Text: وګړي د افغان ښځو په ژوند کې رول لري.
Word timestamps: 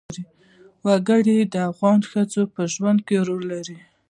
وګړي 0.85 1.37
د 1.53 1.55
افغان 1.71 1.99
ښځو 2.09 2.43
په 2.53 2.61
ژوند 2.73 2.99
کې 3.07 3.17
رول 3.27 3.43
لري. 3.53 3.77